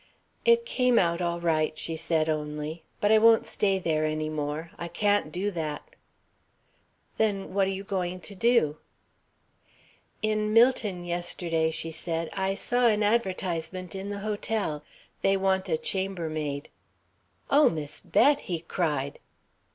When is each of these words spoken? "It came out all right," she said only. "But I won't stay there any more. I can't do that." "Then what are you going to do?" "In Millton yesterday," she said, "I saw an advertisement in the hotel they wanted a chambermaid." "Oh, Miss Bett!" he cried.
"It 0.45 0.65
came 0.65 0.97
out 0.97 1.21
all 1.21 1.39
right," 1.39 1.77
she 1.77 1.95
said 1.95 2.27
only. 2.27 2.81
"But 2.99 3.11
I 3.11 3.19
won't 3.19 3.45
stay 3.45 3.77
there 3.77 4.03
any 4.03 4.29
more. 4.29 4.71
I 4.79 4.87
can't 4.87 5.31
do 5.31 5.51
that." 5.51 5.83
"Then 7.17 7.53
what 7.53 7.67
are 7.67 7.71
you 7.71 7.83
going 7.83 8.19
to 8.21 8.33
do?" 8.33 8.77
"In 10.23 10.53
Millton 10.55 11.05
yesterday," 11.05 11.69
she 11.69 11.91
said, 11.91 12.31
"I 12.33 12.55
saw 12.55 12.87
an 12.87 13.03
advertisement 13.03 13.93
in 13.93 14.09
the 14.09 14.21
hotel 14.25 14.83
they 15.21 15.37
wanted 15.37 15.71
a 15.73 15.77
chambermaid." 15.77 16.69
"Oh, 17.51 17.69
Miss 17.69 17.99
Bett!" 17.99 18.39
he 18.39 18.61
cried. 18.61 19.19